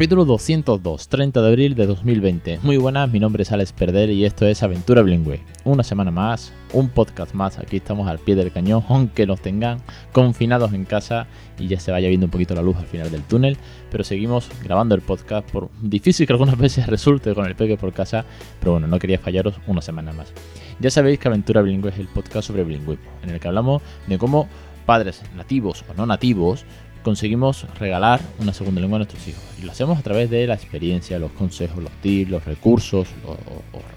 [0.00, 2.60] Capítulo 202, 30 de abril de 2020.
[2.62, 5.42] Muy buenas, mi nombre es Alex Perder y esto es Aventura Bilingüe.
[5.64, 9.82] Una semana más, un podcast más, aquí estamos al pie del cañón, aunque nos tengan
[10.12, 11.26] confinados en casa
[11.58, 13.58] y ya se vaya viendo un poquito la luz al final del túnel,
[13.90, 17.92] pero seguimos grabando el podcast por difícil que algunas veces resulte con el peque por
[17.92, 18.24] casa,
[18.58, 20.32] pero bueno, no quería fallaros una semana más.
[20.78, 24.16] Ya sabéis que Aventura Bilingüe es el podcast sobre bilingüismo, en el que hablamos de
[24.16, 24.48] cómo
[24.86, 26.64] padres nativos o no nativos
[27.02, 29.42] conseguimos regalar una segunda lengua a nuestros hijos.
[29.60, 33.08] Y lo hacemos a través de la experiencia, los consejos, los tips, los recursos,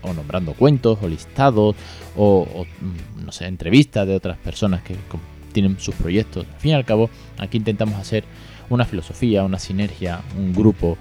[0.03, 1.75] o, nombrando cuentos, o listados,
[2.15, 4.95] o, mm, no sé, entrevistas de otras personas que
[5.51, 6.45] tienen sus proyectos.
[6.51, 8.23] Al fin y al cabo, aquí intentamos hacer
[8.69, 10.97] una filosofía, una sinergia, un grupo,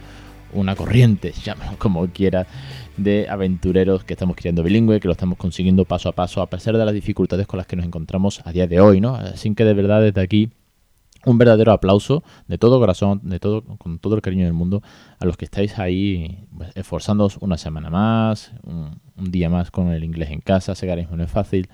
[0.52, 2.46] una corriente, llámalo como quieras,
[2.96, 6.76] de aventureros que estamos creando bilingüe, que lo estamos consiguiendo paso a paso, a pesar
[6.76, 9.14] de las dificultades con las que nos encontramos a día de hoy, ¿no?
[9.14, 10.50] Así que de verdad desde aquí
[11.24, 14.82] un verdadero aplauso de todo corazón, de todo, con todo el cariño del mundo,
[15.18, 20.02] a los que estáis ahí pues, esforzándoos una semana más, un, día más con el
[20.04, 21.68] inglés en casa, sé que no es fácil.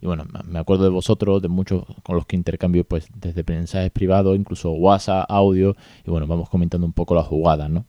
[0.00, 3.90] Y bueno, me acuerdo de vosotros, de muchos con los que intercambio pues desde mensajes
[3.90, 5.76] privados, incluso WhatsApp, audio,
[6.06, 7.84] y bueno, vamos comentando un poco las jugadas, ¿no?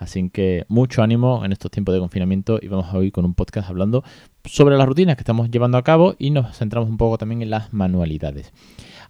[0.00, 3.34] Así que mucho ánimo en estos tiempos de confinamiento y vamos a ir con un
[3.34, 4.02] podcast hablando
[4.44, 7.50] sobre las rutinas que estamos llevando a cabo y nos centramos un poco también en
[7.50, 8.52] las manualidades.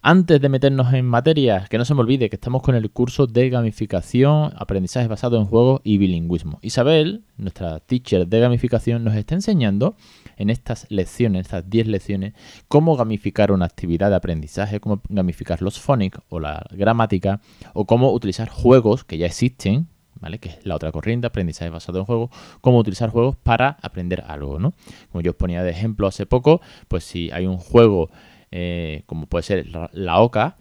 [0.03, 3.27] Antes de meternos en materia, que no se me olvide que estamos con el curso
[3.27, 6.57] de gamificación, aprendizaje basado en juegos y bilingüismo.
[6.63, 9.95] Isabel, nuestra teacher de gamificación, nos está enseñando
[10.37, 12.33] en estas lecciones, estas 10 lecciones,
[12.67, 17.39] cómo gamificar una actividad de aprendizaje, cómo gamificar los phonics o la gramática,
[17.73, 19.87] o cómo utilizar juegos que ya existen,
[20.21, 20.39] ¿vale?
[20.39, 22.29] Que es la otra corriente, aprendizaje basado en juegos,
[22.61, 24.73] cómo utilizar juegos para aprender algo, ¿no?
[25.11, 28.09] Como yo os ponía de ejemplo hace poco, pues si hay un juego
[28.51, 30.57] eh, como puede ser la, OCA,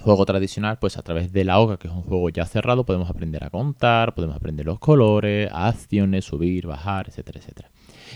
[0.00, 3.10] juego tradicional, pues a través de la OCA, que es un juego ya cerrado, podemos
[3.10, 7.70] aprender a contar, podemos aprender los colores, acciones, subir, bajar, etcétera, etcétera.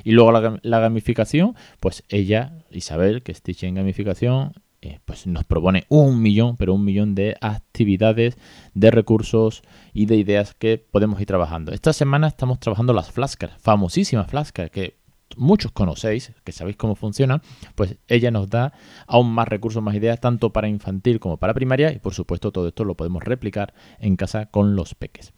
[0.04, 0.32] Y luego
[0.62, 4.52] la, gamificación, pues ella, Isabel, que es teacher en gamificación,
[4.84, 8.36] eh, pues nos propone un millón, pero un millón de actividades,
[8.74, 9.62] de recursos
[9.94, 11.72] y de ideas que podemos ir trabajando.
[11.72, 14.98] Esta semana estamos trabajando las flascas, famosísimas flascas, que
[15.36, 17.40] muchos conocéis, que sabéis cómo funciona,
[17.74, 18.74] pues ella nos da
[19.06, 22.68] aún más recursos, más ideas, tanto para infantil como para primaria, y por supuesto todo
[22.68, 25.32] esto lo podemos replicar en casa con los peques.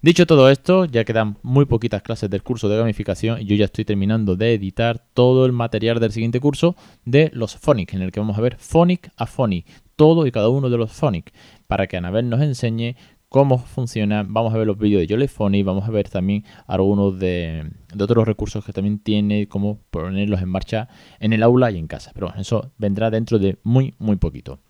[0.00, 3.64] Dicho todo esto, ya quedan muy poquitas clases del curso de gamificación y yo ya
[3.64, 8.12] estoy terminando de editar todo el material del siguiente curso de los Phonics, en el
[8.12, 9.66] que vamos a ver Phonic a Phonic,
[9.96, 11.32] todo y cada uno de los Phonics,
[11.66, 12.94] para que Anabel nos enseñe
[13.28, 14.24] cómo funciona.
[14.24, 17.68] Vamos a ver los vídeos de Jolefony, vamos a ver también algunos de,
[18.00, 20.88] otros recursos que también tiene, cómo ponerlos en marcha
[21.18, 22.12] en el aula y en casa.
[22.14, 24.60] Pero eso vendrá dentro de muy, muy poquito.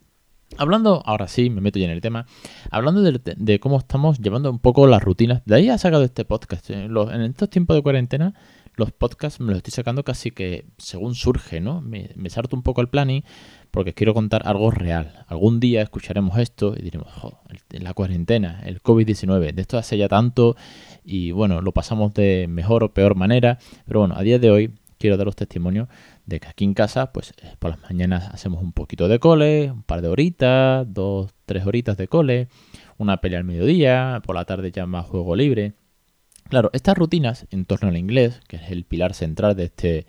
[0.57, 2.27] Hablando, ahora sí, me meto ya en el tema,
[2.71, 6.71] hablando de, cómo estamos llevando un poco las rutinas, de ahí ha sacado este podcast.
[6.71, 8.35] En, estos tiempos de cuarentena,
[8.75, 11.81] los podcasts me los estoy sacando casi que según surge, ¿no?
[11.81, 13.23] Me, me sarto un poco el planning
[13.71, 15.25] porque quiero contar algo real.
[15.29, 17.09] Algún día escucharemos esto y diremos,
[17.71, 20.57] la cuarentena, el COVID-19, de esto hace ya tanto
[21.05, 24.73] y bueno, lo pasamos de mejor o peor manera, pero bueno, a día de hoy
[24.99, 25.89] quiero daros testimonio
[26.27, 29.71] de que aquí en casa, pues eh, por las mañanas hacemos un poquito de cole,
[29.71, 32.49] un par de horitas, dos, tres horitas de cole,
[32.99, 35.75] una pelea al mediodía, por la tarde ya más juego libre.
[36.49, 40.07] Claro, estas rutinas en torno al inglés, que es el pilar central de este,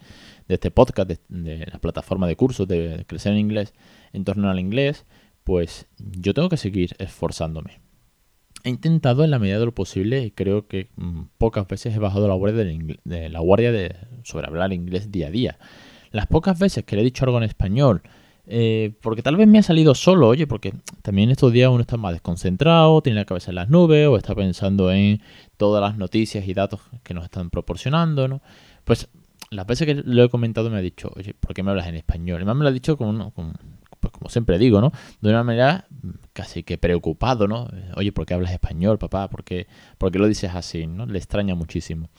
[0.47, 3.73] de este podcast, de, la plataforma de cursos de crecer en inglés,
[4.13, 5.05] en torno al inglés,
[5.43, 7.88] pues yo tengo que seguir esforzándome.
[8.63, 11.99] He intentado en la medida de lo posible y creo que mm, pocas veces he
[11.99, 13.39] bajado la guardia, de, la
[14.23, 15.59] sobre hablar inglés día a día.
[16.11, 18.01] Las pocas veces que le he dicho algo en español,
[18.47, 20.73] eh, porque tal vez me ha salido solo, oye, porque
[21.03, 24.33] también estos días uno está más desconcentrado, tiene la cabeza en las nubes o está
[24.33, 25.21] pensando en
[25.57, 28.41] todas las noticias y datos que nos están proporcionando, ¿no?
[28.85, 29.07] Pues
[29.51, 31.95] las veces que lo he comentado me ha dicho, oye, ¿por qué me hablas en
[31.95, 32.41] español?
[32.41, 33.33] Y más me lo ha dicho como,
[33.99, 34.91] pues como siempre digo, ¿no?
[35.21, 35.87] De una manera
[36.33, 37.67] casi que preocupado, ¿no?
[37.95, 39.29] Oye, ¿por qué hablas español, papá?
[39.29, 39.67] ¿Por qué,
[39.97, 40.87] ¿Por qué lo dices así?
[40.87, 41.05] ¿no?
[41.05, 42.09] Le extraña muchísimo.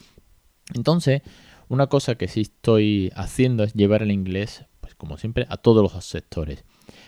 [0.74, 1.22] Entonces,
[1.68, 4.66] una cosa que sí estoy haciendo es llevar el inglés
[5.00, 6.64] como siempre, a todos los sectores.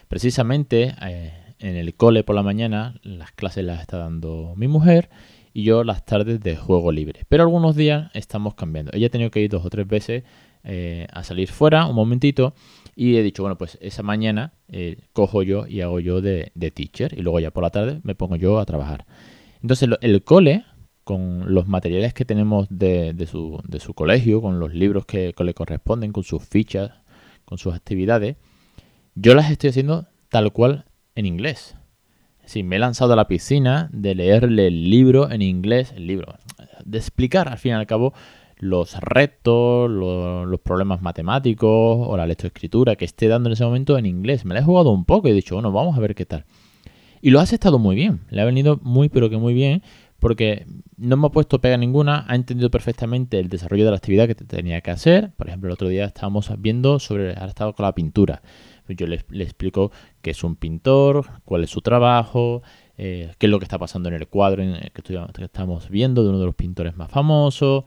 [0.08, 5.10] Precisamente eh, en el cole por la mañana las clases las está dando mi mujer
[5.52, 7.24] y yo las tardes de juego libre.
[7.28, 8.92] Pero algunos días estamos cambiando.
[8.94, 10.24] Ella ha tenido que ir dos o tres veces
[10.64, 12.54] eh, a salir fuera un momentito
[12.94, 17.18] y he dicho, bueno, pues esa mañana eh, cojo yo y hago yo de, teacher
[17.18, 19.06] y luego ya por la tarde me pongo yo a trabajar.
[19.60, 20.64] Entonces el cole
[21.04, 25.54] con los materiales que tenemos de, su, de su, colegio, con los libros que, le
[25.54, 26.92] corresponden, con sus fichas,
[27.44, 28.36] con sus actividades,
[29.14, 31.76] yo las estoy haciendo tal cual en inglés.
[32.44, 36.34] Sí, me he lanzado a la piscina de leerle el libro en inglés, el libro,
[36.84, 38.14] de explicar al fin y al cabo
[38.62, 41.68] los retos, los problemas matemáticos
[42.08, 44.44] o la lectoescritura que esté dando en ese momento en inglés.
[44.44, 46.44] Me la he jugado un poco y he dicho, bueno, vamos a ver qué tal.
[47.20, 49.82] Y lo has estado muy bien, le ha venido muy pero que muy bien
[50.20, 50.64] porque
[50.96, 54.36] no me ha puesto pega ninguna, ha entendido perfectamente el desarrollo de la actividad que
[54.36, 55.32] tenía que hacer.
[55.36, 58.42] Por ejemplo, el otro día estábamos viendo sobre, ahora estado con la pintura.
[58.86, 62.62] Yo le, explico qué es un pintor, cuál es su trabajo,
[62.96, 64.62] eh, qué es lo que está pasando en el cuadro
[64.92, 67.86] que estamos viendo de uno de los pintores más famosos.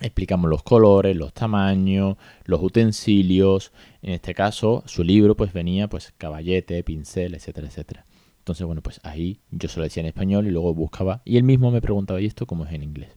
[0.00, 3.72] Explicamos los colores, los tamaños, los utensilios.
[4.02, 8.06] En este caso, su libro pues venía pues caballete, pincel, etcétera, etcétera.
[8.38, 11.42] Entonces, bueno, pues ahí yo se lo decía en español y luego buscaba y él
[11.42, 13.10] mismo me preguntaba, ¿y esto cómo es en inglés?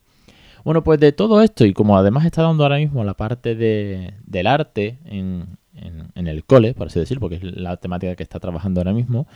[0.64, 4.14] Bueno, pues de todo esto y como además está dando ahora mismo la parte de,
[4.26, 8.40] del arte en, en, el cole, por así decirlo, porque es la temática que está
[8.40, 9.28] trabajando ahora mismo,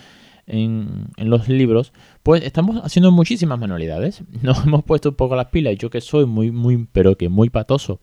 [0.47, 1.93] en, los libros,
[2.23, 4.23] pues estamos haciendo muchísimas manualidades.
[4.41, 7.49] Nos hemos puesto un poco las pilas yo que soy muy, muy, pero que muy
[7.49, 7.99] patoso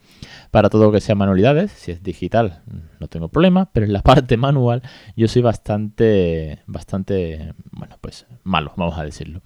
[0.50, 1.72] para todo lo que sea manualidades.
[1.72, 2.62] Si es digital,
[3.00, 4.82] no tengo problema, pero en la parte manual
[5.16, 9.42] yo soy bastante, bastante, bueno, pues malo, vamos a decirlo.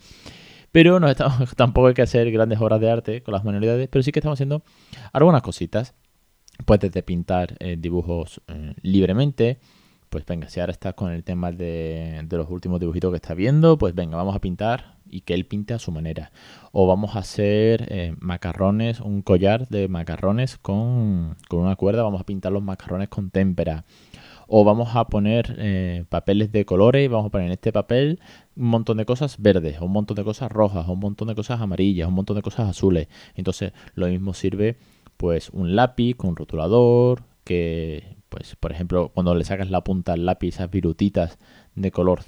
[0.72, 4.02] Pero no estamos, tampoco hay que hacer grandes obras de arte con las manualidades, pero
[4.02, 4.62] sí que estamos haciendo
[5.12, 5.94] algunas cositas.
[6.64, 9.58] Puedes de pintar eh, dibujos eh, libremente,
[10.08, 13.79] pues venga, si ahora estás con el tema de, los últimos dibujitos que estás viendo,
[13.79, 16.32] pues venga, vamos a pintar y que él pinte a su manera.
[16.73, 22.26] O vamos a hacer eh, macarrones, un collar de macarrones con, una cuerda, vamos a
[22.26, 23.85] pintar los macarrones con témpera.
[24.49, 28.20] O vamos a poner eh, papeles de colores y vamos a poner en este papel
[28.55, 32.06] un montón de cosas verdes, un montón de cosas rojas, un montón de cosas amarillas,
[32.06, 33.08] un montón de cosas azules.
[33.35, 34.79] Entonces lo mismo sirve
[35.17, 40.26] pues un lápiz con rotulador, que, pues, por ejemplo, cuando le sacas la punta al
[40.26, 41.38] lápiz, esas virutitas
[41.74, 42.20] de color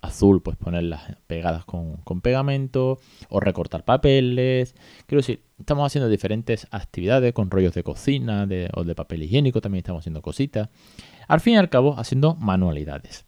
[0.00, 2.98] azul, pues ponerlas pegadas con, pegamento
[3.28, 4.74] o recortar papeles.
[5.04, 9.80] Quiero decir, estamos haciendo diferentes actividades con rollos de cocina o de papel higiénico, también
[9.80, 10.70] estamos haciendo cositas.
[11.26, 13.26] Al fin y al cabo, haciendo manualidades.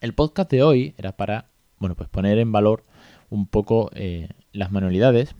[0.00, 1.50] El podcast de hoy era para,
[1.80, 2.84] bueno, pues poner en valor
[3.28, 5.34] un poco eh, las manualidades.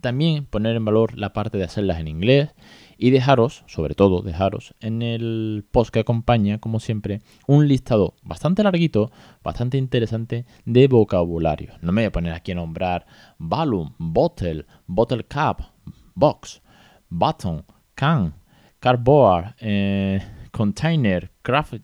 [0.00, 2.54] También poner en valor la parte de hacerlas en inglés
[2.98, 8.62] y dejaros, sobre todo dejaros, en el post que acompaña, como siempre, un listado bastante
[8.64, 9.10] larguito,
[9.42, 11.74] bastante interesante de vocabulario.
[11.80, 13.06] No me voy a poner aquí a nombrar
[13.38, 15.62] balloon, bottle, bottle cap,
[16.14, 16.60] box,
[17.08, 17.64] button,
[17.94, 18.34] can,
[18.80, 21.74] cardboard, eh, container, craft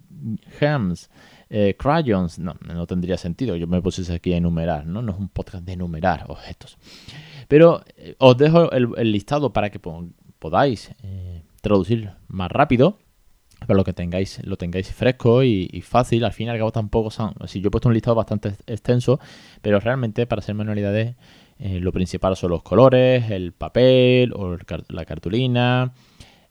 [0.60, 1.10] hems,
[1.50, 2.38] eh, crayons.
[2.38, 3.56] No, no tendría sentido.
[3.56, 5.02] Yo me puse aquí a enumerar, ¿no?
[5.02, 6.76] No es un podcast de enumerar objetos.
[7.48, 9.78] Pero eh, os dejo el, listado para que
[10.44, 12.98] podáis eh, traducir más rápido,
[13.66, 16.22] pero lo que tengáis, lo tengáis fresco y, fácil.
[16.22, 17.32] Al fin y al cabo tampoco son.
[17.46, 19.18] Si yo he puesto un listado bastante extenso,
[19.62, 21.16] pero realmente para hacer manualidades
[21.58, 25.94] eh, lo principal son los colores, el papel o la cartulina,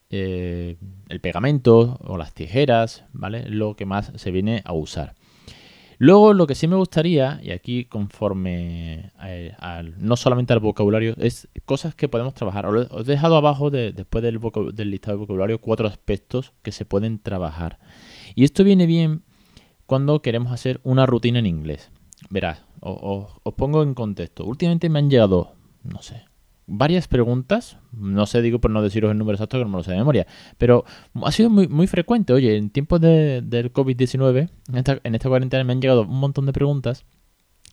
[0.09, 0.77] eh,
[1.07, 3.47] el pegamento o las tijeras, ¿vale?
[3.47, 5.13] Lo que más se viene a usar.
[6.03, 9.55] Luego, lo que sí me gustaría, y aquí conforme eh,
[9.99, 12.65] no solamente al vocabulario, es cosas que podemos trabajar.
[12.65, 14.37] Os he dejado abajo, después del,
[14.73, 17.79] del listado de vocabulario, cuatro aspectos que se pueden trabajar.
[18.35, 19.23] Y esto viene bien
[19.85, 21.89] cuando queremos hacer una rutina en inglés.
[22.29, 24.43] Verás, os pongo en contexto.
[24.43, 26.25] Últimamente me han llegado, no sé,
[26.67, 27.77] varias preguntas.
[27.91, 29.97] No sé, digo por no deciros el número exacto que no me lo sé de
[29.97, 30.27] memoria.
[30.57, 30.85] Pero
[31.23, 32.33] ha sido muy, muy frecuente.
[32.33, 36.19] Oye, en tiempos de, del COVID-19, en esta, en esta cuarentena me han llegado un
[36.19, 37.05] montón de preguntas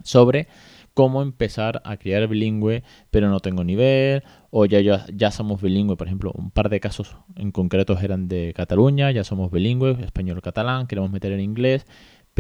[0.02, 0.48] sobre
[0.94, 5.96] cómo empezar a criar bilingüe, pero no tengo nivel, o ya, ya, ya somos bilingüe,
[5.96, 10.86] por ejemplo, un par de casos en concretos eran de Cataluña, ya somos bilingües, español-catalán,
[10.86, 11.86] queremos meter en inglés,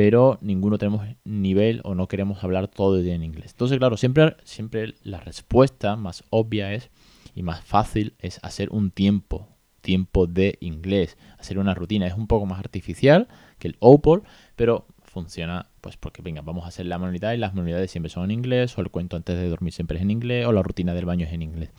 [0.00, 3.50] pero ninguno tenemos nivel o no queremos hablar todo el día en inglés.
[3.50, 6.88] Entonces, claro, siempre, siempre la respuesta más obvia es
[7.34, 9.46] y más fácil es hacer un tiempo,
[9.82, 12.06] tiempo de inglés, hacer una rutina.
[12.06, 13.28] Es un poco más artificial
[13.58, 14.22] que el OPOL,
[14.56, 18.24] pero funciona pues porque venga, vamos a hacer la manualidad y las manualidades siempre son
[18.24, 20.94] en inglés, o el cuento antes de dormir siempre es en inglés, o la rutina
[20.94, 21.72] del baño es en inglés.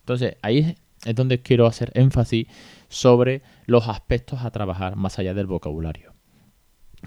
[0.00, 2.48] Entonces, ahí es donde quiero hacer énfasis
[2.88, 6.17] sobre los aspectos a trabajar más allá del vocabulario.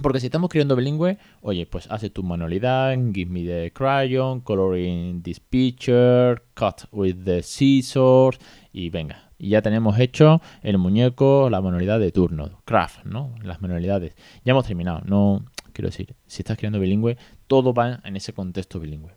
[0.02, 5.22] Porque si estamos creando bilingüe, oye, pues hace tu manualidad, give me the crayon, coloring
[5.22, 8.40] this picture, cut with the scissors
[8.72, 9.32] y venga.
[9.38, 13.36] Y ya tenemos hecho el muñeco, la manualidad de turno, craft, ¿no?
[13.44, 14.16] Las manualidades.
[14.46, 17.18] Ya hemos terminado, no quiero decir, si estás creando bilingüe,
[17.48, 19.16] todo va en ese contexto bilingüe.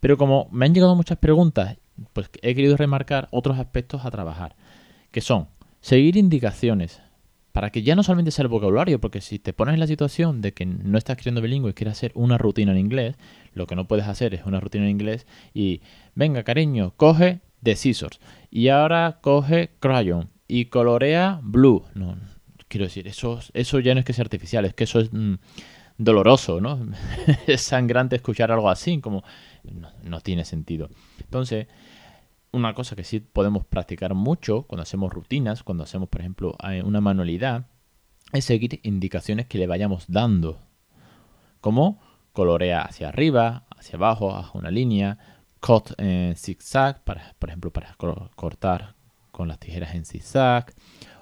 [0.00, 1.76] Pero como me han llegado muchas preguntas,
[2.12, 4.56] pues he querido remarcar otros aspectos a trabajar,
[5.10, 5.48] que son
[5.80, 7.02] seguir indicaciones,
[7.56, 10.42] para que ya no solamente sea el vocabulario, porque si te pones en la situación
[10.42, 13.16] de que no estás escribiendo bilingüe y quieres hacer una rutina en inglés,
[13.54, 15.80] lo que no puedes hacer es una rutina en inglés y,
[16.14, 18.20] venga, cariño, coge The Scissors
[18.50, 21.82] y ahora coge Crayon y colorea Blue.
[21.94, 22.18] No,
[22.68, 25.36] quiero decir, eso, eso ya no es que sea artificial, es que eso es mm,
[25.96, 26.86] doloroso, ¿no?
[27.46, 29.24] es sangrante escuchar algo así, como
[29.64, 30.90] no, no tiene sentido.
[31.22, 31.68] Entonces,
[32.52, 37.00] una cosa que sí podemos practicar mucho cuando hacemos rutinas, cuando hacemos, por ejemplo, una
[37.00, 37.66] manualidad,
[38.32, 40.58] es seguir indicaciones que le vayamos dando.
[41.60, 42.00] Como
[42.32, 45.18] colorea hacia arriba, hacia abajo, a una línea,
[45.60, 47.96] cut en zigzag, para, por ejemplo, para
[48.34, 48.94] cortar
[49.30, 50.72] con las tijeras en zigzag,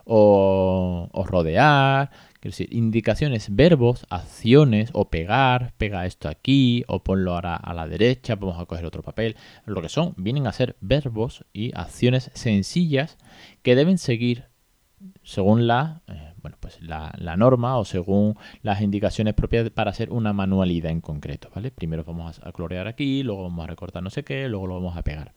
[0.04, 2.10] o rodear,
[2.44, 7.88] Quiero decir, indicaciones, verbos, acciones, o pegar, pega esto aquí, o ponlo ahora a la
[7.88, 9.34] derecha, vamos a coger otro papel.
[9.64, 13.16] Lo que son, vienen a ser verbos y acciones sencillas
[13.62, 14.44] que deben seguir
[15.22, 20.34] según la, eh, bueno, pues la, norma o según las indicaciones propias para hacer una
[20.34, 21.70] manualidad en concreto, ¿vale?
[21.70, 24.98] Primero vamos a colorear aquí, luego vamos a recortar no sé qué, luego lo vamos
[24.98, 25.32] a pegar.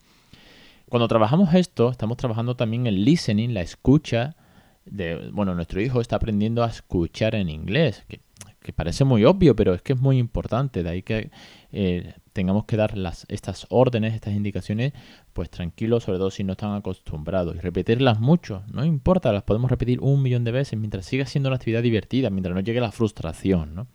[0.90, 4.36] Cuando trabajamos esto, estamos trabajando también el listening, la escucha,
[5.32, 8.20] bueno, nuestro hijo está aprendiendo a escuchar en inglés, que,
[8.74, 11.30] parece muy obvio, pero es que es muy importante, de ahí que
[11.72, 14.92] eh, tengamos que dar las, estas órdenes, estas indicaciones,
[15.32, 19.70] pues tranquilos, sobre todo si no están acostumbrados, y repetirlas mucho, no importa, las podemos
[19.70, 22.92] repetir un millón de veces mientras siga siendo una actividad divertida, mientras no llegue la
[22.92, 23.86] frustración, ¿no?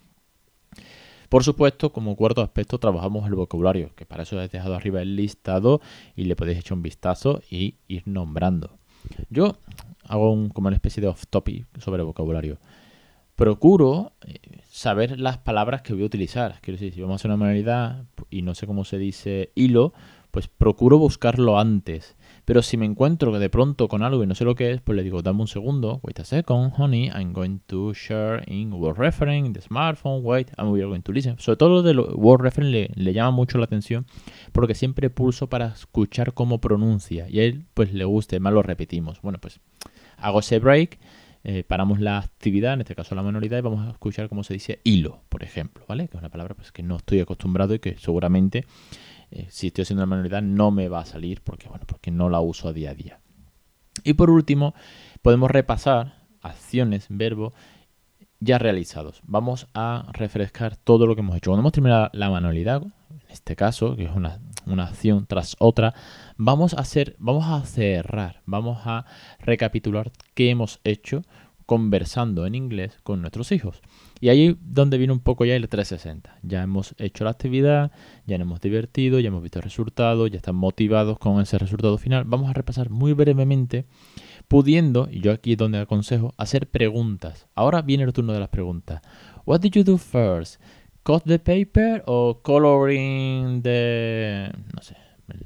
[1.33, 5.15] Por supuesto, como cuarto aspecto, trabajamos el vocabulario, que para eso he dejado arriba el
[5.15, 5.81] listado
[6.15, 8.77] y le podéis echar un vistazo y ir nombrando.
[9.29, 9.57] Yo
[10.07, 12.57] hago un, como una especie de off-topic sobre vocabulario.
[13.35, 16.59] Procuro eh, saber las palabras que voy a utilizar.
[16.61, 19.93] Quiero decir, si vamos a hacer una manualidad y no sé cómo se dice hilo,
[20.31, 22.15] pues procuro buscarlo antes.
[22.45, 24.95] Pero si me encuentro de pronto con algo y no sé lo que es, pues
[24.95, 28.97] le digo, dame un segundo, wait a second, honey, I'm going to share in Word
[28.97, 31.37] Reference, in the smartphone, wait, are going to listen.
[31.39, 34.05] Sobre todo lo de Word Reference le, llama mucho la atención
[34.51, 38.61] porque siempre pulso para escuchar cómo pronuncia y a él pues le gusta, más lo
[38.61, 39.21] repetimos.
[39.21, 39.59] Bueno, pues
[40.17, 40.99] hago ese break,
[41.45, 44.53] eh, paramos la actividad, en este caso la manualidad, y vamos a escuchar cómo se
[44.53, 46.07] dice hilo, por ejemplo, ¿vale?
[46.07, 48.65] Que es una palabra pues, que no estoy acostumbrado y que seguramente
[49.35, 52.29] eh, si estoy haciendo la manualidad no me va a salir porque, bueno, porque no
[52.29, 53.19] la uso a día a día.
[54.03, 54.75] Y por último,
[55.23, 57.53] podemos repasar acciones, verbos
[58.39, 59.21] ya realizados.
[59.25, 61.49] Vamos a refrescar todo lo que hemos hecho.
[61.49, 65.95] Cuando hemos terminado la manualidad, en este caso, que es una, una acción tras otra,
[66.37, 69.05] vamos a hacer, vamos a cerrar, vamos a
[69.39, 71.23] recapitular qué hemos hecho
[71.65, 73.81] conversando en inglés con nuestros hijos.
[74.19, 76.39] Y ahí donde viene un poco ya el 360.
[76.43, 77.91] Ya hemos hecho la actividad,
[78.25, 81.97] ya nos hemos divertido, ya hemos visto el resultado, ya están motivados con ese resultado
[81.97, 82.23] final.
[82.25, 83.85] Vamos a repasar muy brevemente,
[84.47, 87.47] pudiendo, y yo aquí es donde aconsejo, hacer preguntas.
[87.55, 89.01] Ahora viene el turno de las preguntas.
[89.45, 90.61] What did you do first?
[91.03, 94.95] Cut the paper o coloring the, no sé,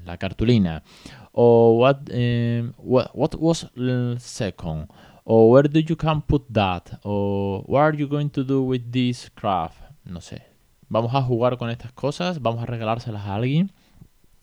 [0.05, 0.83] la cartulina?
[1.31, 3.71] O what, eh, what, what was
[4.19, 4.87] second?
[5.29, 8.83] O where do you can put that o what are you going to do with
[8.91, 10.41] this craft no sé
[10.87, 13.73] vamos a jugar con estas cosas vamos a regalárselas a alguien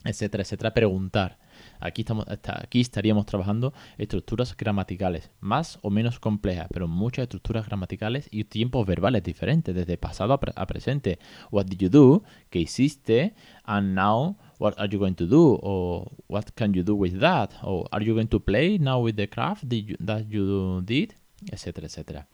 [0.03, 1.39] etcétera etcétera preguntar
[1.79, 8.27] Aquí, estamos, aquí estaríamos trabajando estructuras gramaticales, más o menos complejas, pero muchas estructuras gramaticales
[8.31, 11.19] y tiempos verbales diferentes, desde pasado a, presente.
[11.51, 12.23] What did you do?
[12.49, 13.35] ¿Qué hiciste?
[13.63, 15.59] And now, what are you going to do?
[15.61, 17.51] O what can you do with that?
[17.63, 21.13] O are you going to play now with the craft that you did?
[21.51, 22.27] Etcétera, etcétera.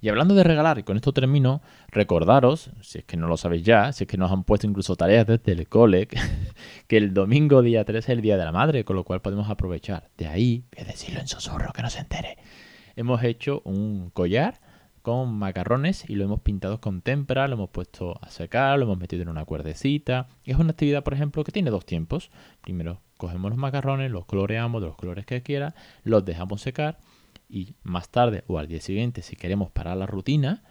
[0.00, 3.64] Y hablando de regalar, y con esto termino, recordaros, si es que no lo sabéis
[3.64, 6.06] ya, si es que nos han puesto incluso tareas desde el cole,
[6.86, 9.50] que el domingo día 3 es el Día de la Madre, con lo cual podemos
[9.50, 10.08] aprovechar.
[10.16, 12.38] De ahí, voy a decirlo en susurro, que no se entere.
[12.94, 14.60] Hemos hecho un collar
[15.08, 18.98] con macarrones y lo hemos pintado con témpera, lo hemos puesto a secar, lo hemos
[18.98, 20.28] metido en una cuerdecita.
[20.44, 22.30] Es una actividad, por ejemplo, que tiene dos tiempos.
[22.60, 25.74] Primero cogemos los macarrones, los coloreamos de los colores que quiera,
[26.04, 26.98] los dejamos secar
[27.48, 30.62] y más tarde o al día siguiente, si queremos parar la rutina,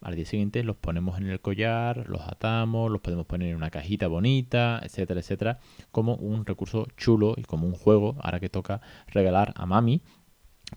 [0.00, 3.68] al día siguiente los ponemos en el collar, los atamos, los podemos poner en una
[3.68, 5.58] cajita bonita, etcétera, etcétera,
[5.90, 10.00] como un recurso chulo y como un juego, ahora que toca regalar a mami,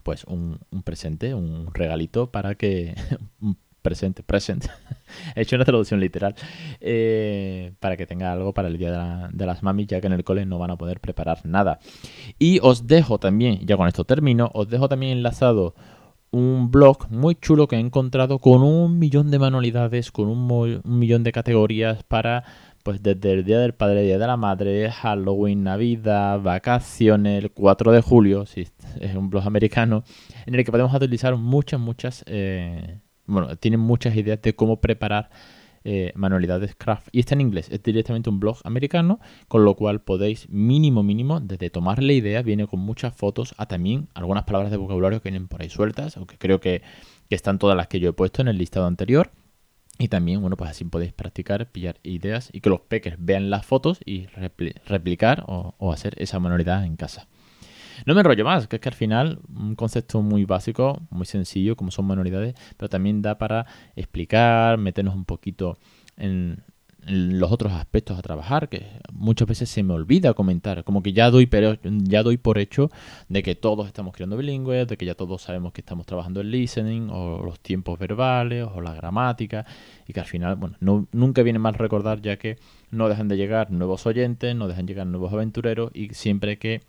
[0.04, 2.96] pues un, un presente, un regalito para que,
[3.86, 4.66] presente, present,
[5.36, 6.34] he hecho una traducción literal,
[6.82, 10.24] eh, para que tenga algo para el día de, las mamis, ya que en el
[10.24, 11.78] cole no van a poder preparar nada.
[12.40, 15.75] Y os dejo también, ya con esto termino, os dejo también enlazado
[16.32, 21.24] un blog muy chulo que he encontrado con un millón de manualidades, con un, millón
[21.24, 22.44] de categorías para
[22.86, 27.92] pues desde el Día del Padre, Día de la Madre, Halloween, Navidad, vacaciones, el 4
[27.92, 28.68] de julio, si
[29.00, 30.04] es un blog americano,
[30.46, 35.32] en el que podemos utilizar muchas, muchas, eh, bueno, tienen muchas ideas de cómo preparar
[35.84, 37.08] eh, manualidades craft.
[37.12, 41.39] Y está en inglés, es directamente un blog americano, con lo cual podéis mínimo, mínimo,
[41.39, 45.32] desde tomar la idea, viene con muchas fotos, a también algunas palabras de vocabulario que
[45.32, 46.84] vienen por ahí sueltas, aunque creo que,
[47.30, 49.32] que están todas las que yo he puesto en el listado anterior.
[49.98, 53.66] Y también, bueno, pues así podéis practicar, pillar ideas y que los peques vean las
[53.66, 54.28] fotos y
[54.88, 57.28] replicar o, hacer esa manualidad en casa.
[58.06, 61.78] No me enrollo más, que es que al final un concepto muy básico, muy sencillo,
[61.78, 65.78] como son manualidades, pero también da para explicar, meternos un poquito
[66.18, 66.62] en,
[67.07, 71.29] los otros aspectos a trabajar, que muchas veces se me olvida comentar, como que ya
[71.29, 72.89] doy, pero, ya doy por hecho
[73.29, 76.50] de que todos estamos creando bilingües, de que ya todos sabemos que estamos trabajando el
[76.50, 79.65] listening, o los tiempos verbales, o la gramática,
[80.07, 82.57] y que al final, bueno, no, nunca viene mal recordar ya que
[82.89, 86.81] no dejan de llegar nuevos oyentes, no dejan de llegar nuevos aventureros, y siempre que,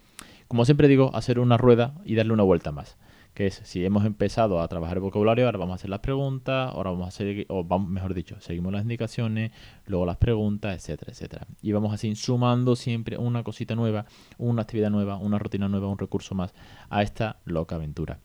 [0.49, 2.96] como siempre digo, hacer una rueda y darle una vuelta más
[3.37, 6.73] que es si hemos empezado a trabajar el vocabulario, ahora vamos a hacer las preguntas,
[6.73, 9.52] ahora vamos a hacer, o mejor dicho, seguimos las indicaciones,
[9.85, 11.47] luego las preguntas, etcétera, etcétera.
[11.61, 14.07] Y vamos así sumando siempre una cosita nueva,
[14.38, 16.55] una actividad nueva, una rutina nueva, un recurso más
[16.88, 18.21] a esta loca aventura.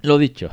[0.00, 0.48] Lo dicho,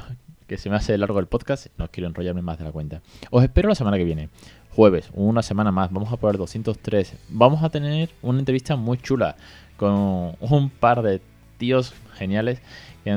[0.46, 3.02] que se me hace largo el podcast, no quiero enrollarme más de la cuenta.
[3.32, 4.28] Os espero la semana que viene,
[4.72, 7.16] jueves, una semana más, vamos a poner 203.
[7.30, 9.38] Vamos a tener una entrevista muy chula
[9.78, 11.22] con un par de
[11.58, 12.62] tíos geniales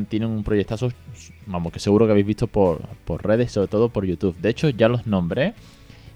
[0.08, 0.92] tienen un proyectazo,
[1.46, 4.36] vamos, que seguro que habéis visto por, por redes, sobre todo por YouTube.
[4.38, 5.54] De hecho, ya los nombré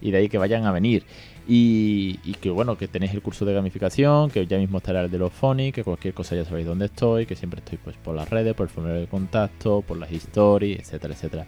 [0.01, 1.05] y de ahí que vayan a venir.
[1.47, 5.19] Y, que bueno, que tenéis el curso de gamificación, que ya mismo estará el de
[5.19, 8.29] los Phonics, que cualquier cosa ya sabéis dónde estoy, que siempre estoy pues por las
[8.31, 11.47] redes, por el formulario de contacto, por las historias, etcétera, etcétera.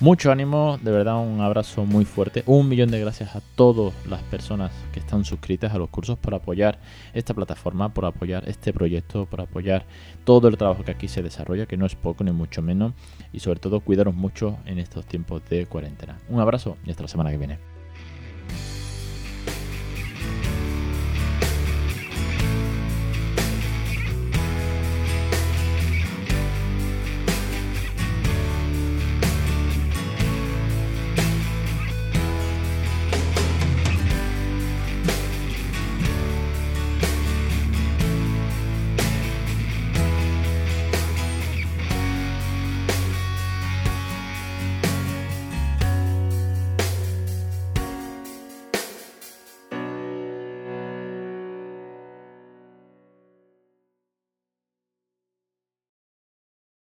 [0.00, 2.44] Mucho ánimo, de verdad un abrazo muy fuerte.
[2.46, 6.34] Un millón de gracias a todas las personas que están suscritas a los cursos por
[6.34, 6.78] apoyar
[7.14, 9.86] esta plataforma, por apoyar este proyecto, por apoyar
[10.24, 12.92] todo el trabajo que aquí se desarrolla, que no es poco ni mucho menos.
[13.32, 16.16] Y sobre todo cuidaros mucho en estos tiempos de cuarentena.
[16.28, 17.77] Un abrazo y hasta la semana que viene.